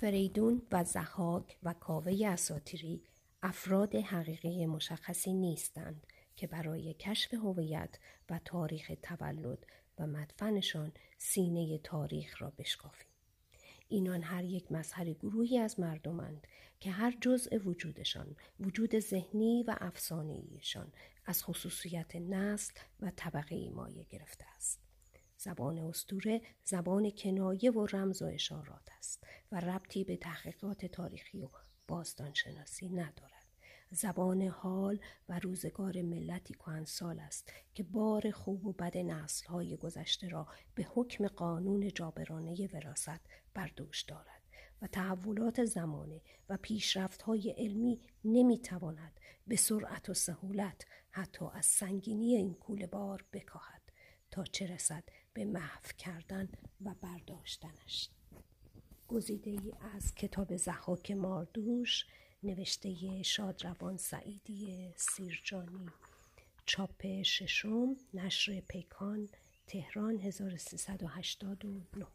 [0.00, 3.02] فریدون و زحاک و کاوه اساتیری
[3.42, 7.98] افراد حقیقی مشخصی نیستند که برای کشف هویت
[8.30, 9.66] و تاریخ تولد
[9.98, 13.08] و مدفنشان سینه تاریخ را بشکافیم.
[13.88, 16.46] اینان هر یک مظهر گروهی از مردمند
[16.80, 20.92] که هر جزء وجودشان وجود ذهنی و افسانهایشان
[21.24, 24.87] از خصوصیت نسل و طبقه مایه گرفته است
[25.48, 31.48] زبان استوره زبان کنایه و رمز و اشارات است و ربطی به تحقیقات تاریخی و
[31.88, 33.46] باستانشناسی ندارد.
[33.90, 40.46] زبان حال و روزگار ملتی سال است که بار خوب و بد نسلهای گذشته را
[40.74, 43.20] به حکم قانون جابرانه وراست
[43.54, 44.42] بر دوش دارد
[44.82, 52.54] و تحولات زمانه و پیشرفتهای علمی نمی‌تواند به سرعت و سهولت حتی از سنگینی این
[52.54, 53.87] کول بار بکاهد.
[54.30, 56.48] تا چه رسد به محو کردن
[56.84, 58.08] و برداشتنش.
[59.08, 62.06] گزیده ای از کتاب زحاک ماردوش
[62.42, 65.86] نوشته شادروان سعیدی سیرجانی.
[66.66, 69.28] چاپ ششم نشر پیکان
[69.66, 72.06] تهران 1389